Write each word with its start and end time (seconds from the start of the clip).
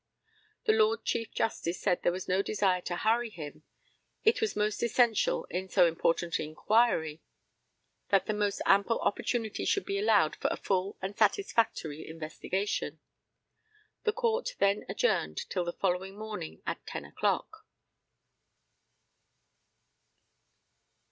The 0.63 0.73
LORD 0.73 1.05
CHIEF 1.05 1.29
JUSTICE 1.31 1.79
said 1.79 2.01
there 2.01 2.11
was 2.11 2.27
no 2.27 2.41
desire 2.41 2.81
to 2.81 2.95
hurry 2.95 3.29
him. 3.29 3.61
It 4.23 4.41
was 4.41 4.55
most 4.55 4.81
essential 4.81 5.45
in 5.51 5.69
so 5.69 5.85
important 5.85 6.39
an 6.39 6.45
inquiry 6.47 7.21
that 8.09 8.25
the 8.25 8.33
most 8.33 8.63
ample 8.65 8.97
opportunity 9.01 9.63
should 9.63 9.85
be 9.85 9.99
allowed 9.99 10.37
for 10.37 10.47
a 10.51 10.57
full 10.57 10.97
and 11.03 11.15
satisfactory 11.15 12.07
investigation. 12.09 12.99
The 14.03 14.13
Court 14.13 14.55
then 14.57 14.87
adjourned 14.89 15.47
till 15.51 15.65
the 15.65 15.71
following 15.71 16.17
morning, 16.17 16.63
at 16.65 16.83
10 16.87 17.05
o'clock. 17.05 17.67